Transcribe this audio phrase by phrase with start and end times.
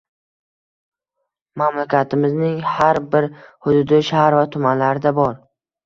[1.63, 5.43] Mamlakatimizning har bir hududi, shahar va tumanlarida bor.